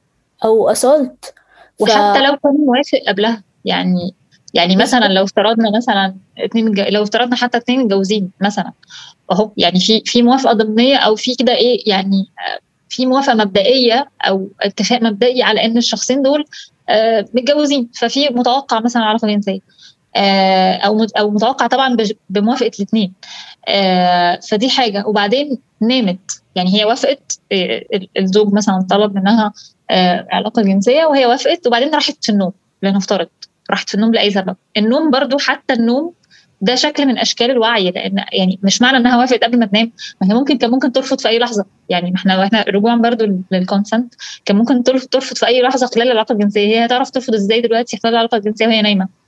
[0.44, 1.34] أو assault
[1.80, 4.14] وحتى لو كان موافق قبلها يعني
[4.54, 6.90] يعني مثلا لو افترضنا مثلا اتنين جا...
[6.90, 8.72] لو افترضنا حتى اتنين متجوزين مثلا
[9.32, 12.26] أهو يعني في في موافقة ضمنية أو في كده إيه يعني
[12.88, 16.44] في موافقة مبدئية أو اتفاق مبدئي على إن الشخصين دول
[16.88, 19.60] آه متجوزين ففي متوقع مثلا علاقة جنسية.
[20.16, 21.96] أو أو متوقع طبعا
[22.30, 23.12] بموافقة الاثنين.
[23.68, 25.06] آه فدي حاجة.
[25.06, 26.42] وبعدين نامت.
[26.54, 27.40] يعني هي وافقت
[28.18, 29.52] الزوج مثلا طلب منها
[30.32, 33.28] علاقة جنسية وهي وافقت وبعدين راحت في النوم لنفترض.
[33.70, 34.56] راحت في النوم لأي سبب.
[34.76, 36.12] النوم برضو حتى النوم
[36.62, 39.92] ده شكل من أشكال الوعي لأن يعني مش معنى إنها وافقت قبل ما تنام.
[40.20, 41.64] ما هي ممكن كان ممكن ترفض في أي لحظة.
[41.88, 46.66] يعني إحنا إحنا رجوعا برضو للكونسنت كان ممكن ترفض في أي لحظة خلال العلاقة الجنسية.
[46.66, 49.19] هي هتعرف ترفض إزاي دلوقتي خلال العلاقة الجنسية وهي نايمة.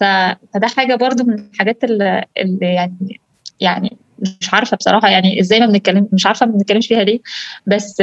[0.00, 3.20] فده حاجة برضو من الحاجات اللي, اللي يعني
[3.60, 7.20] يعني مش عارفة بصراحة يعني إزاي ما بنتكلم مش عارفة ما بنتكلمش فيها ليه
[7.66, 8.02] بس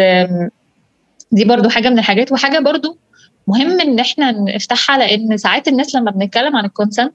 [1.32, 2.98] دي برضو حاجة من الحاجات وحاجة برضو
[3.48, 7.13] مهم إن إحنا نفتحها لأن ساعات الناس لما بنتكلم عن ال consent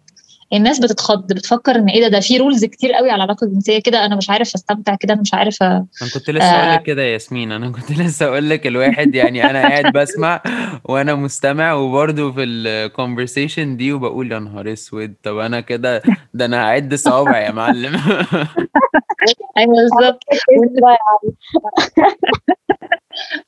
[0.53, 4.07] الناس بتتخض بتفكر إن إيه ده ده في rules كتير قوي على العلاقه الجنسية كده
[4.07, 7.09] أنا مش عارف أستمتع كده أنا مش عارف أنا كنت لسه أقول لك كده يا
[7.09, 10.43] ياسمين أنا كنت لسه أقول لك الواحد يعني أنا قاعد بسمع
[10.85, 16.03] وأنا مستمع وبرده في ال conversation دي وبقول يا نهار أسود طب أنا كده
[16.35, 17.97] ده أنا هعد صوابع يا معلم.
[19.59, 20.25] أيوه بالظبط.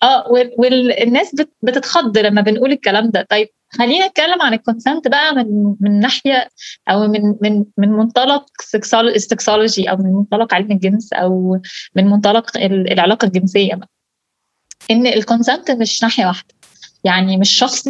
[0.03, 0.25] آه
[0.59, 3.27] والناس بتتخض لما بنقول الكلام ده.
[3.31, 6.49] طيب خلينا نتكلم عن ال consent بقى من من ناحية
[6.89, 8.47] أو من من من منطلق
[9.17, 11.61] sexology أو من منطلق علم الجنس أو
[11.97, 13.89] من منطلق العلاقة الجنسية بقى.
[14.91, 16.55] إن ال consent مش ناحية واحدة.
[17.05, 17.89] يعني مش شخص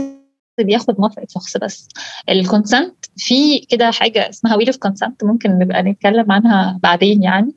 [0.60, 1.88] بياخد موافقة شخص بس.
[2.28, 7.52] ال consent في كده حاجة اسمها wheel of consent ممكن نبقى نتكلم عنها بعدين يعني.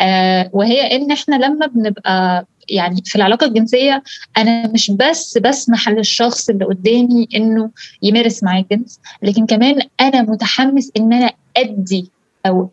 [0.00, 4.02] آه وهي إن إحنا لما بنبقى يعني في العلاقة الجنسية
[4.38, 7.70] أنا مش بس بسمح للشخص اللي قدامي إنه
[8.02, 12.10] يمارس معايا الجنس لكن كمان أنا متحمس إن أنا أدي
[12.46, 12.68] أو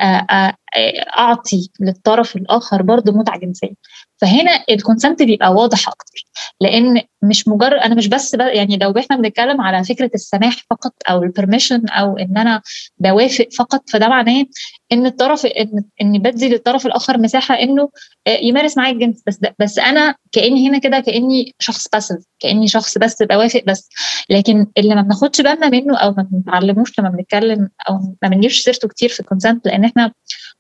[1.20, 3.74] أعطي للطرف الآخر برضه متعة جنسية.
[4.22, 6.26] فهنا ال consent بيبقى واضح أكتر
[6.62, 11.24] لأن مش مجرد أنا مش بس يعني لو إحنا بنتكلم على فكرة السماح فقط أو
[11.24, 12.62] ال permission أو إن أنا
[12.98, 14.46] بوافق فقط فده معناه
[14.92, 17.90] إن الطرف إن اني بدي للطرف الآخر مساحة إنه
[18.28, 22.98] يمارس معايا الجنس بس ده بس أنا كأني هنا كده كأني شخص passive كأني شخص
[22.98, 23.90] بس بوافق بس.
[24.30, 28.88] لكن اللي ما بناخدش بالنا منه أو ما بنتعلموش لما بنتكلم أو ما بنجيبش سيرته
[28.88, 30.12] كتير في ال consent لأن إحنا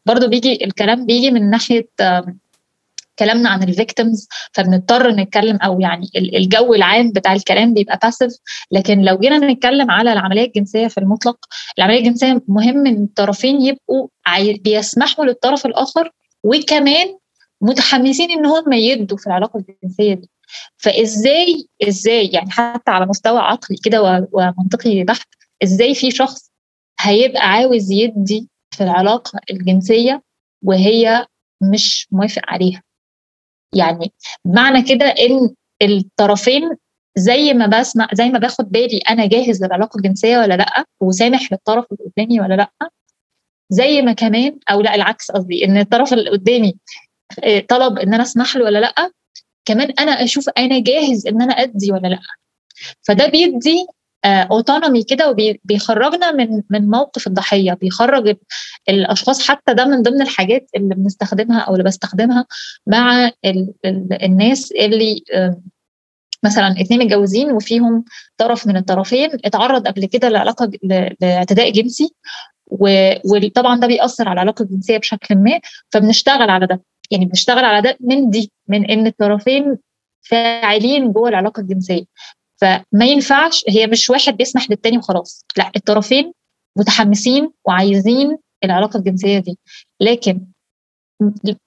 [0.05, 1.87] برضو بيجي الكلام بيجي من ناحية
[3.21, 8.31] كلامنا عن ال victims فبنضطر نتكلم أو يعني الجو العام بتاع الكلام بيبقى passive
[8.71, 11.37] لكن لو جينا نتكلم على العملية الجنسية في المطلق
[11.77, 14.07] العملية الجنسية مهم إن الطرفين يبقوا
[14.63, 16.11] بيسمحوا للطرف الآخر
[16.43, 17.17] وكمان
[17.61, 20.29] متحمسين إن هم يدوا في العلاقة الجنسية دي.
[20.77, 25.27] فإزاي إزاي يعني حتى على مستوى عقلي كده ومنطقي بحت
[25.63, 26.51] إزاي في شخص
[26.99, 30.23] هيبقى عاوز يدي في العلاقة الجنسية
[30.63, 31.25] وهي
[31.61, 32.81] مش موافق عليها؟
[33.75, 34.11] يعني
[34.45, 36.77] معنى كده إن الطرفين
[37.17, 41.85] زي ما بسمع زي ما باخد بالي أنا جاهز للعلاقة الجنسية ولا لأ وسامح للطرف
[41.91, 42.89] اللي قدامي ولا لأ
[43.69, 46.73] زي ما كمان أو لأ العكس قصدي إن الطرف اللي قدامي
[47.69, 49.11] طلب إن أنا أسمح له ولا لأ
[49.65, 52.19] كمان أنا أشوف أنا جاهز إن أنا أدي ولا لأ.
[53.01, 53.87] فده بيدي
[54.25, 58.37] اوتونومي كده وبيخرجنا من من موقف الضحية بيخرج
[58.89, 62.45] الأشخاص حتى ده من ضمن الحاجات اللي بنستخدمها أو اللي بستخدمها
[62.87, 65.23] مع ال ال الناس اللي
[66.43, 68.03] مثلا اتنين متجوزين وفيهم
[68.37, 70.71] طرف من الطرفين اتعرض قبل كده لعلاقة
[71.21, 72.15] لاعتداء جنسي
[73.23, 76.81] وطبعا ده بيأثر على العلاقه الجنسيه بشكل ما فبنشتغل على ده.
[77.11, 79.77] يعني بنشتغل على ده من دي من إن الطرفين
[80.21, 82.03] فاعلين جوه العلاقة الجنسية.
[82.61, 85.45] فما ينفعش هي مش واحد بيسمح للتاني وخلاص.
[85.57, 86.33] لا الطرفين
[86.77, 89.59] متحمسين وعايزين العلاقة الجنسية دي.
[90.01, 90.41] لكن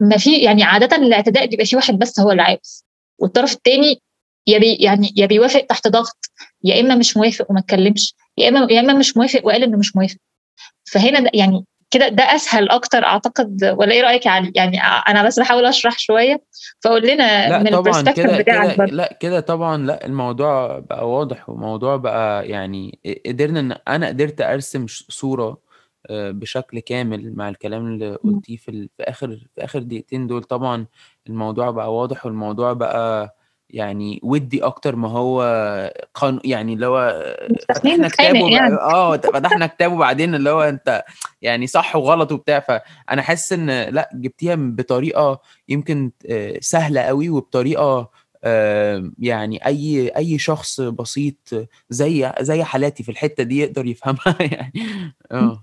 [0.01, 2.85] ما في يعني عادة الاعتداء بيبقى في واحد بس هو اللي عاوز
[3.21, 4.01] والطرف الثاني
[4.47, 6.31] يا بي يعني يا بيوافق تحت ضغط
[6.65, 9.97] يا إما مش موافق وما اتكلمش يا إما يا إما مش موافق وقال إنه مش
[9.97, 10.17] موافق.
[10.93, 15.41] فهنا يعني كده ده أسهل أكتر أعتقد ولا إيه رأيك؟ يا علي يعني أنا بس
[15.41, 16.43] بحاول أشرح شوية
[16.85, 21.49] فقول لنا لا من طبعا كده بتاعك كده لا كده طبعا لا الموضوع بقى واضح
[21.49, 25.65] وموضوع بقى يعني قدرنا إن أنا قدرت أرسم صورة
[26.11, 28.15] آه، بشكل كامل مع الكلام اللي.
[28.17, 30.43] قلتيه في في آخر في آخر دقيقتين دول.
[30.45, 30.87] طبعا
[31.29, 33.37] الموضوع بقى واضح والموضوع بقى
[33.71, 35.43] يعني ودي أكتر ما هو
[36.15, 37.35] قانون يعني اللي هو
[37.69, 38.51] فتحنا كتاب نتخانق وب...
[38.51, 38.75] يعني.
[38.75, 41.05] آه فتحنا كتاب وبعدين اللي هو أنت
[41.43, 46.11] يعني صح وغلط وبتاع فأنا حاسس إن لأ جبتيها بطريقة يمكن
[46.61, 48.11] سهلة قوي وبطريقة
[49.19, 54.73] يعني أي أي شخص بسيط زي زي حالاتي في الحتة دي يقدر يفهمها يعني.
[55.33, 55.63] آه.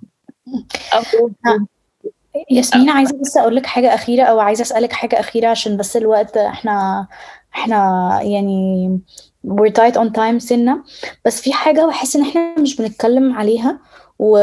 [2.51, 6.37] ياسمين عايزة بس أقول لك حاجة أخيرة أو عايزة أسألك حاجة أخيرة عشان بس الوقت
[6.37, 7.07] إحنا
[7.55, 8.99] إحنا يعني
[9.47, 10.83] we're tight on time سنة.
[11.25, 13.79] بس في حاجة بحس إن إحنا مش بنتكلم عليها
[14.19, 14.37] و...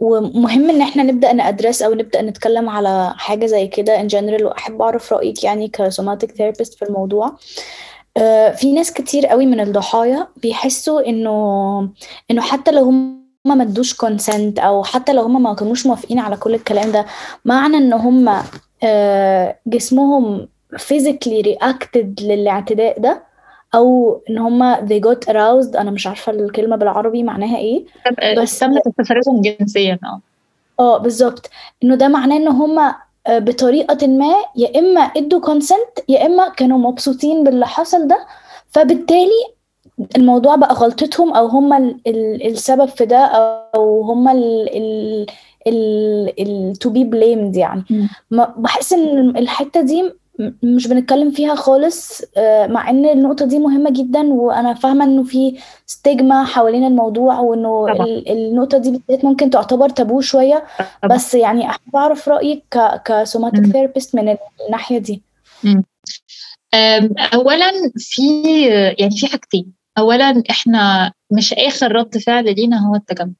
[0.00, 4.42] ومهم إن إحنا نبدأ نأدرس أو نبدأ نتكلم على حاجة زي كده in general.
[4.42, 7.36] وأحب أعرف رأيك يعني كسوماتيك ثيرابيست في الموضوع.
[8.16, 11.90] آه، في ناس كتير قوي من الضحايا بيحسوا إنه
[12.30, 16.36] إنه حتى لو هم ما ادوش كونسنت أو حتى لو هم ما كانوش موافقين على
[16.36, 17.06] كل الكلام ده
[17.44, 18.42] معنى ان هم
[18.82, 23.22] آه، جسمهم physically reacted للاعتداء ده
[23.74, 25.76] أو إن هم they got aroused.
[25.76, 27.84] أنا مش عارفة الكلمة بالعربي معناها إيه.
[28.38, 30.20] بس تمت استفادتهم جنسيا آه.
[30.80, 31.50] آه بالظبط.
[31.84, 32.92] إنه ده معناه إن هم
[33.28, 38.26] بطريقة ما يا إما إدوا consent يا إما كانوا مبسوطين باللي حصل ده.
[38.70, 39.44] فبالتالي
[40.16, 43.18] الموضوع بقى غلطتهم أو هم ال- ال- السبب في ده
[43.74, 45.26] أو هم ال
[46.84, 47.84] to be blamed يعني.
[47.90, 48.08] مم.
[48.30, 50.12] ما- بحس إن الحتة دي
[50.62, 55.58] مش بنتكلم فيها خالص آه، مع إن النقطة دي مهمة جدا وأنا فاهمة إنه في
[55.86, 58.06] stigma حوالين الموضوع وإنه طبعا.
[58.06, 60.20] ال- النقطة دي بالذات ممكن تعتبر تابو
[61.02, 61.14] طبعا.
[61.16, 63.66] بس يعني أحب أعرف رأيك ك ك somatic.
[63.66, 65.22] therapist من الناحية دي
[67.34, 68.22] اولا في
[68.98, 73.34] يعني في حاجتين اولا إحنا مش آخر رد فعل لينا هو التجمد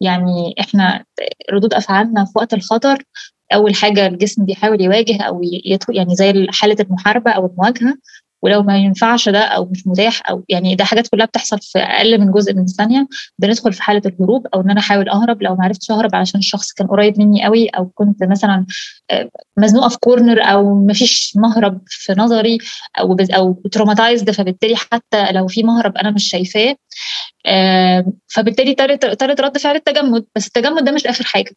[0.00, 1.04] يعني إحنا
[1.52, 3.04] ردود أفعالنا في وقت الخطر
[3.54, 7.94] أول حاجة الجسم بيحاول يواجه أو يدخل يعني زي حالة المحاربة أو المواجهة
[8.42, 12.20] ولو ما ينفعش ده أو مش متاح أو يعني ده حاجات كلها بتحصل في أقل
[12.20, 15.64] من جزء من الثانية بندخل في حالة الهروب أو إن أنا أحاول أهرب لو ما
[15.64, 18.66] عرفتش أهرب علشان الشخص كان قريب مني قوي أو كنت مثلا
[19.10, 22.58] آه، مزنوقة في corner أو ما فيش مهرب في نظري
[22.98, 26.76] أو أو traumatized فبالتالي حتى لو في مهرب أنا مش شايفاه
[27.46, 31.52] آه، فبالتالي تالت رد فعل التجمد بس التجمد ده مش آخر حاجة.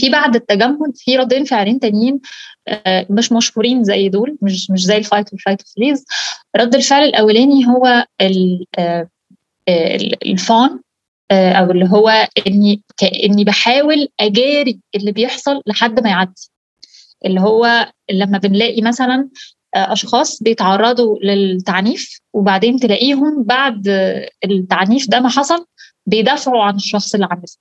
[0.00, 2.20] في بعد التجمد في ردين فعلين تانيين
[2.68, 6.04] آه، مش مشهورين زي دول مش مش زي ال fight وال flight freeze
[6.56, 7.86] رد الفعل الأولاني هو
[8.20, 9.08] آه، آه،
[9.96, 10.80] ال- ال fawn
[11.32, 16.50] أو اللي هو إني كاني بحاول أجاري اللي بيحصل لحد ما يعدي.
[17.26, 19.28] اللي هو لما بنلاقي مثلا
[19.74, 23.88] أشخاص بيتعرضوا للتعنيف وبعدين تلاقيهم بعد
[24.44, 25.66] التعنيف ده ما حصل
[26.06, 27.56] بيدافعوا عن الشخص اللي عنفه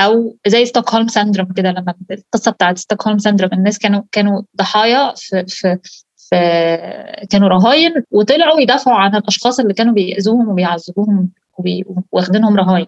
[0.00, 5.44] أو زي ستوكهولم syndrome كده لما القصة بتاعت ستوكهولم سيندروم الناس كانوا كانوا ضحايا في
[5.48, 5.78] في
[6.16, 6.36] في
[7.30, 12.86] كانوا رهاين وطلعوا يدافعوا عن الأشخاص اللي كانوا بيأذوهم وبيعذبوهم وبي- واخدينهم رهاين.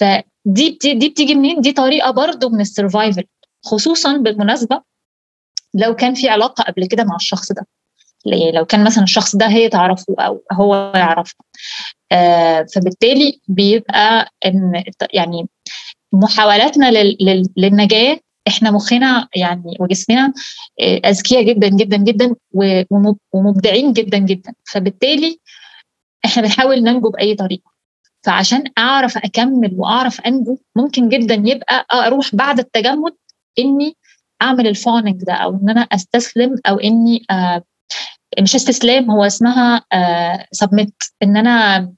[0.00, 3.24] فدي بتي دي بتيجي منين؟ دي طريقة برضو من السرفايفل
[3.64, 4.80] خصوصا بالمناسبة
[5.74, 7.66] لو كان في علاقة قبل كده مع الشخص ده.
[8.26, 11.40] يعني لو كان مثلا الشخص ده هي تعرفه أو هو يعرفها
[12.12, 15.48] آه فبالتالي بيبقى إن يعني
[16.12, 20.32] محاولاتنا لل- لل- للنجاة إحنا مخنا يعني وجسمنا
[20.80, 22.34] آه، أذكياء جدا جدا جدا
[23.32, 24.54] ومبدعين جدا جدا.
[24.64, 25.38] فبالتالي
[26.24, 27.72] إحنا بنحاول ننجو بأي طريقة.
[28.24, 33.12] فعشان أعرف أكمل وأعرف أنجو ممكن جدا يبقى أروح بعد التجمد
[33.58, 33.96] إني
[34.42, 37.62] أعمل ال fawning ده أو إن أنا أستسلم أو إني آه
[38.40, 39.84] مش استسلام هو اسمها
[40.52, 41.92] submit إن أنا آه،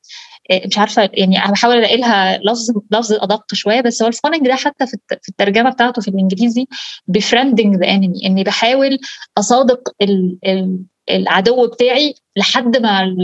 [0.52, 4.54] مش عارفة يعني بحاول ألاقي لها لفظ لفظ أدق شوية بس هو ال fawning ده
[4.54, 6.66] حتى في الت- في الترجمة بتاعته في الإنجليزي
[7.07, 8.98] befriending the enemy إني بحاول
[9.38, 10.78] أصادق ال ال
[11.11, 13.16] العدو بتاعي لحد ما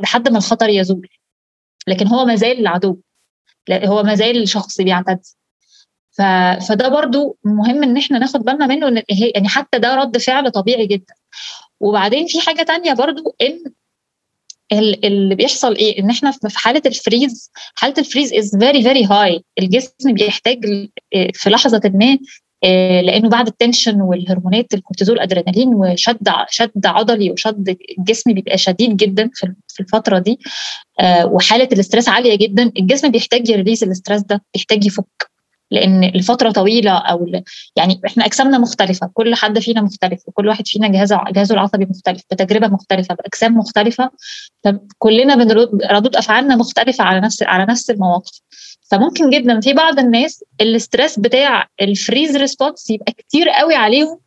[0.00, 1.08] لحد ما الخطر يزول.
[1.88, 2.96] لكن هو ما زال العدو.
[3.72, 5.36] هو ما زال شخص بيعتدي
[6.10, 6.22] ف...
[6.68, 9.02] فده برضو مهم إن إحنا ناخد بالنا منه إن
[9.34, 11.14] يعني حتى ده رد فعل طبيعي جدا.
[11.80, 13.64] وبعدين في حاجة تانية برضو إن
[14.72, 19.04] اللي بيحصل إيه؟ إن إحنا في حالة ال freeze حالة ال freeze is very very
[19.04, 20.64] high الجسم بيحتاج
[21.14, 22.18] إيه في لحظة ما
[22.64, 28.96] إيه، لأنه بعد ال tension والهرمونات الكورتيزول ادرينالين وشد شد عضلي وشد الجسم بيبقى شديد
[28.96, 30.38] جدا في في الفترة دي
[31.00, 35.27] آه، وحالة ال stress عالية جدا الجسم بيحتاج ي release ال stress ده بيحتاج يفك.
[35.70, 37.26] لأن الفترة طويلة أو
[37.76, 42.22] يعني إحنا أجسامنا مختلفة كل حد فينا مختلف وكل واحد فينا جهازه جهازه العصبي مختلف
[42.30, 44.10] بتجربة مختلفة بأجسام مختلفة
[44.64, 45.34] فكلنا
[45.90, 48.40] ردود أفعالنا مختلفة على نفس على نفس المواقف.
[48.90, 54.18] فممكن جدا في بعض الناس ال stress بتاع ال freeze response يبقى كتير قوي عليهم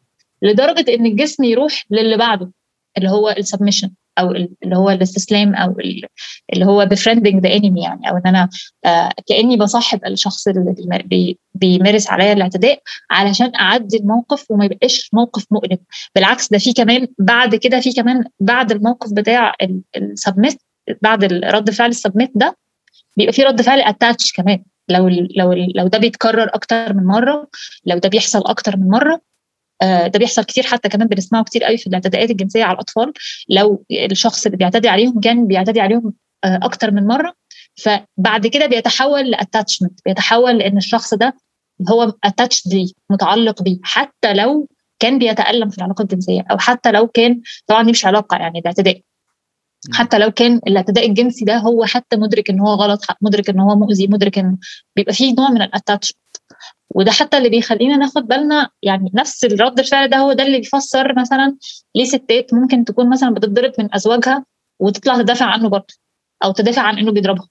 [0.42, 2.52] لدرجة إن الجسم يروح للي بعده
[2.98, 6.06] اللي هو ال submission أو ال- اللي هو الاستسلام أو ال-
[6.54, 8.50] اللي هو befriending the enemy يعني أو إن أنا
[8.86, 12.80] آه كأني بصاحب الشخص اللي بيم- بي- بيمارس عليا الاعتداء
[13.12, 15.78] علشان أعدي الموقف وما يبقاش موقف مؤلم.
[16.16, 19.54] بالعكس ده في كمان بعد كده في كمان بعد الموقف بتاع
[19.98, 20.62] ال submit
[21.02, 22.58] بعد رد فعل ال submit ده
[23.18, 24.64] بيبقى في رد فعل attach كمان.
[24.90, 27.48] لو لو لو ده بيتكرر أكتر من مرة
[27.86, 29.22] لو ده بيحصل أكتر من مرة
[29.82, 33.14] ده بيحصل كتير حتى كمان بنسمعه كتير قوي في الاعتداءات الجنسية على الأطفال.
[33.50, 36.14] لو الشخص اللي بيعتدي عليهم كان بيعتدي عليهم
[36.44, 37.34] آه، أكتر من مرة.
[37.84, 41.38] فبعد كده بيتحول ل attachment بيتحول لأن الشخص ده
[41.90, 44.68] هو attached ليه متعلق بيه حتى لو
[45.00, 48.68] كان بيتألم في العلاقة الجنسية أو حتى لو كان طبعا دي مش علاقة يعني ده
[48.68, 49.02] اعتداء.
[49.94, 53.76] حتى لو كان الاعتداء الجنسي ده هو حتى مدرك إن هو غلط مدرك إن هو
[53.76, 54.58] مؤذي مدرك إن
[54.96, 56.14] بيبقى فيه نوع من الاتاتش
[56.96, 61.20] وده حتى اللي بيخلينا ناخد بالنا يعني نفس الرد الفعل ده هو ده اللي بيفسر
[61.20, 61.58] مثلا
[61.96, 64.46] ليه ستات ممكن تكون مثلا بتتضرب من أزواجها
[64.80, 65.94] وتطلع تدافع عنه برضه
[66.44, 67.48] أو تدافع عن إنه بيضربها.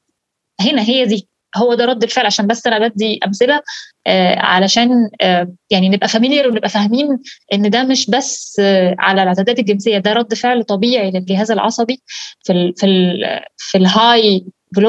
[0.60, 2.26] هنا هي دي هو ده رد الفعل.
[2.26, 3.60] عشان بس أنا بدي أمثلة
[4.06, 7.18] آه علشان آه يعني نبقى familiar ونبقى فاهمين
[7.52, 12.02] إن ده مش بس آه على الاعتداءات الجنسية ده رد فعل طبيعي للجهاز العصبي
[12.44, 14.44] في ال في ال في ال high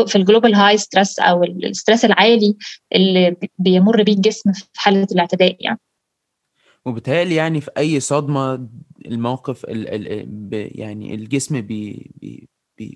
[0.08, 2.56] في ال global high stress أو ال stress العالي
[2.96, 5.80] اللي بيمر بيه الجسم في حالة الاعتداء يعني.
[6.86, 8.68] وبالتالي يعني في أي صدمة
[9.06, 12.48] الموقف ال ال يعني الجسم بي بي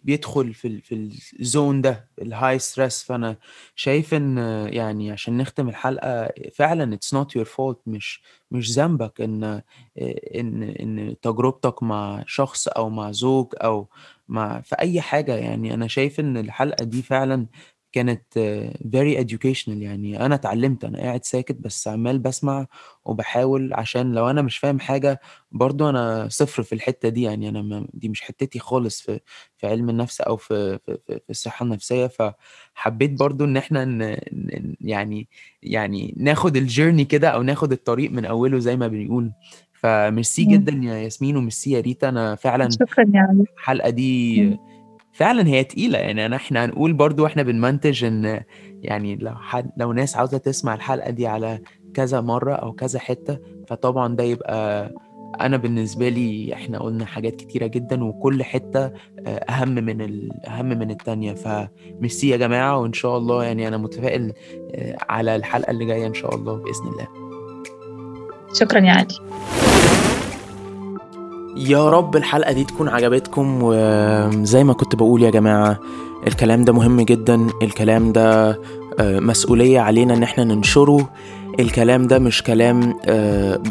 [0.03, 3.37] بيدخل في في ال zone ده ال high stress فأنا
[3.75, 4.37] شايف إن
[4.71, 8.21] يعني عشان نختم الحلقة فعلا it's not your fault مش
[8.51, 9.43] مش ذنبك إن
[10.35, 13.89] إن إن تجربتك مع شخص أو مع زوج أو
[14.27, 17.47] مع في أي حاجة يعني أنا شايف إن الحلقة دي فعلا
[17.91, 18.23] كانت
[18.87, 22.67] very educational يعني أنا اتعلمت أنا قاعد ساكت بس عمال بسمع
[23.05, 25.19] وبحاول عشان لو أنا مش فاهم حاجة
[25.51, 29.19] برضو أنا صفر في الحتة دي يعني أنا دي مش حتتي خالص في
[29.57, 32.07] في علم النفس أو في في, في الصحة النفسية.
[32.07, 34.17] فحبيت برضو إن إحنا ن
[34.81, 35.27] يعني
[35.63, 39.31] يعني ناخد الجيرني كده أو ناخد الطريق من أوله زي ما بنقول.
[39.85, 42.09] فميرسي جدا يا ياسمين وميرسي يا ريتا.
[42.09, 43.45] أنا فعلا شكرا يا علي.
[43.57, 44.57] الحلقة دي
[45.13, 45.97] فعلا هي تقيلة.
[45.99, 48.41] يعني أنا إحنا هنقول برضو وإحنا بنمنتج إن
[48.81, 51.59] يعني لو حد لو ناس عاوزة تسمع الحلقة دي على
[51.93, 54.91] كذا مرة أو كذا حتة فطبعا ده يبقى
[55.41, 58.91] أنا بالنسبة لي إحنا قلنا حاجات كتيرة جدا وكل حتة
[59.27, 61.33] أهم من أهم من التانية.
[61.33, 64.33] فميرسي يا جماعة وإن شاء الله يعني أنا متفائل
[65.09, 67.24] على الحلقة اللي جاية إن شاء الله بإذن الله.
[68.59, 69.07] شكرا يا علي.
[71.57, 75.79] يا رب الحلقة دي تكون عجبتكم وزي ما كنت بقول يا جماعة
[76.27, 78.59] الكلام ده مهم جدا الكلام ده
[78.99, 81.09] مسؤولية علينا إن إحنا ننشره
[81.59, 82.93] الكلام ده مش كلام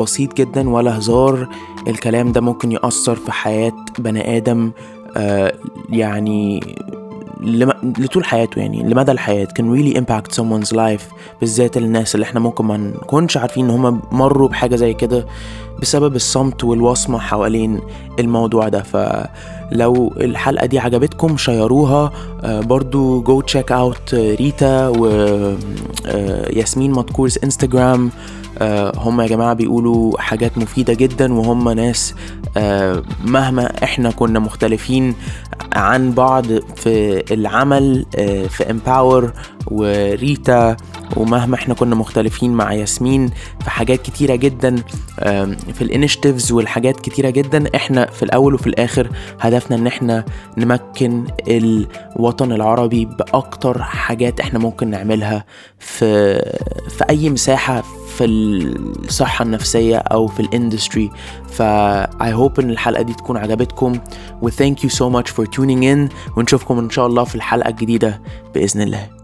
[0.00, 1.48] بسيط جدا ولا هزار
[1.88, 4.70] الكلام ده ممكن يأثر في حياة بني آدم
[5.90, 6.60] يعني
[7.44, 9.46] لطول حياته يعني لمدى الحياة.
[9.46, 11.02] can really impact someone's life
[11.40, 15.26] بالذات الناس اللي إحنا ممكن ما نكونش عارفين إن هم مروا بحاجة زي كده
[15.82, 17.80] بسبب الصمت والوصمة حوالين
[18.18, 18.82] الموضوع ده.
[18.82, 22.12] فلو الحلقة دي عجبتكم share وها
[22.44, 28.10] برضو go check out ريتا وياسمين مدكور's انستجرام
[28.96, 32.14] هم يا جماعة بيقولوا حاجات مفيدة جدا وهم ناس
[33.24, 35.14] مهما إحنا كنا مختلفين
[35.72, 36.44] عن بعض
[36.76, 38.06] في العمل
[38.48, 39.32] في Empower
[39.66, 40.76] وريتا
[41.16, 43.30] ومهما إحنا كنا مختلفين مع ياسمين
[43.64, 44.76] في حاجات كتيرة جدا
[45.74, 49.08] في ال initiatives والحاجات كتيرة جدا إحنا في الأول وفي الآخر
[49.40, 50.24] هدفنا إن إحنا
[50.58, 55.44] نمكن الوطن العربي بأكتر حاجات إحنا ممكن نعملها
[55.78, 56.34] في
[56.88, 57.82] في أي مساحة
[58.18, 61.10] في الصحة النفسية أو في الاندستري
[61.48, 61.62] ف
[62.22, 63.98] I hope إن الحلقة دي تكون عجبتكم.
[64.42, 66.12] و thank you so much for tuning in.
[66.36, 68.20] ونشوفكم إن شاء الله في الحلقة الجديدة
[68.54, 69.23] بإذن الله.